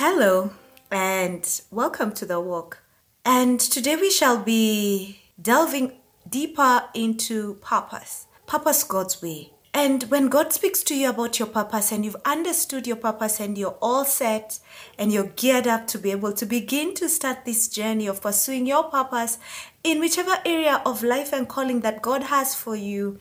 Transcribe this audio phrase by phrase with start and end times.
[0.00, 0.52] Hello,
[0.92, 2.84] and welcome to the walk.
[3.24, 5.94] And today we shall be delving
[6.30, 9.50] deeper into purpose, purpose God's way.
[9.74, 13.58] And when God speaks to you about your purpose and you've understood your purpose and
[13.58, 14.60] you're all set
[14.96, 18.66] and you're geared up to be able to begin to start this journey of pursuing
[18.66, 19.38] your purpose
[19.82, 23.18] in whichever area of life and calling that God has for you,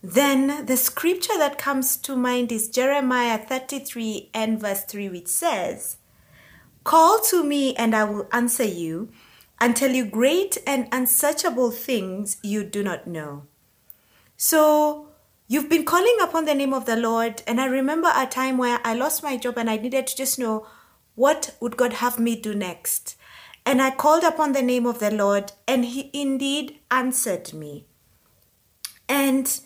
[0.00, 5.96] then the scripture that comes to mind is Jeremiah 33 and verse 3, which says,
[6.84, 9.08] Call to me and I will answer you
[9.58, 13.44] and tell you great and unsearchable things you do not know.
[14.36, 15.08] So,
[15.48, 18.80] you've been calling upon the name of the Lord, and I remember a time where
[18.84, 20.66] I lost my job and I needed to just know
[21.14, 23.16] what would God have me do next.
[23.64, 27.86] And I called upon the name of the Lord, and He indeed answered me.
[29.08, 29.60] And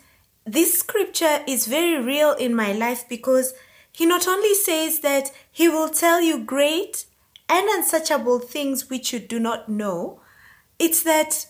[0.45, 3.53] this scripture is very real in my life because
[3.91, 7.05] He not only says that He will tell you great
[7.49, 10.21] and unsearchable things which you do not know,
[10.77, 11.47] it's that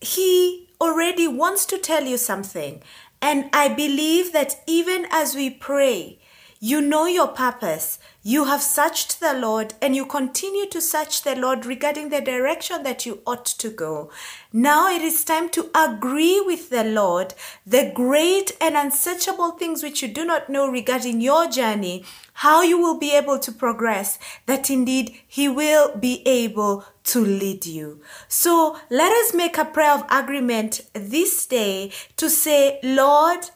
[0.00, 2.82] He already wants to tell you something.
[3.20, 6.20] And I believe that even as we pray,
[6.60, 8.00] you know your purpose.
[8.22, 12.82] You have searched the Lord and you continue to search the Lord regarding the direction
[12.82, 14.10] that you ought to go.
[14.52, 20.02] Now it is time to agree with the Lord the great and unsearchable things which
[20.02, 24.68] you do not know regarding your journey, how you will be able to progress, that
[24.68, 28.00] indeed He will be able to lead you.
[28.26, 33.50] So let us make a prayer of agreement this day to say, Lord,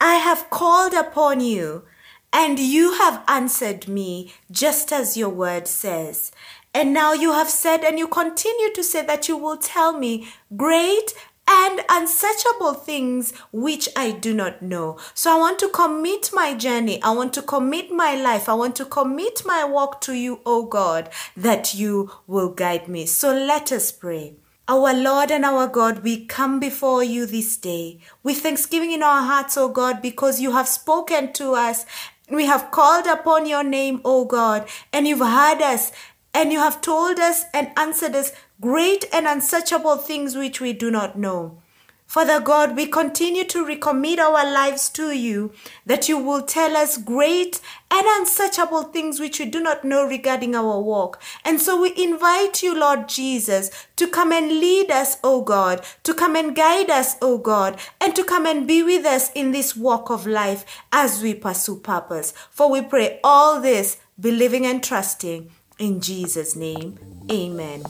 [0.00, 1.82] I have called upon you
[2.32, 6.30] and you have answered me just as your word says.
[6.74, 10.28] And now you have said, and you continue to say that you will tell me
[10.56, 11.14] great
[11.50, 14.98] and unsearchable things which I do not know.
[15.14, 17.02] So I want to commit my journey.
[17.02, 18.48] I want to commit my life.
[18.48, 23.06] I want to commit my walk to you, O God, that you will guide me.
[23.06, 24.34] So let us pray.
[24.70, 29.22] Our Lord and our God, we come before you this day with thanksgiving in our
[29.22, 31.86] hearts, O God, because you have spoken to us
[32.30, 35.92] we have called upon your name, O God, and you've heard us,
[36.34, 40.90] and you have told us and answered us great and unsearchable things which we do
[40.90, 41.62] not know.
[42.08, 45.52] Father God, we continue to recommit our lives to you,
[45.84, 47.60] that you will tell us great
[47.90, 51.20] and unsearchable things which we do not know regarding our walk.
[51.44, 56.14] And so we invite you, Lord Jesus, to come and lead us, O God, to
[56.14, 59.76] come and guide us, O God, and to come and be with us in this
[59.76, 62.32] walk of life as we pursue purpose.
[62.50, 66.98] For we pray all this, believing and trusting in Jesus' name.
[67.30, 67.84] Amen.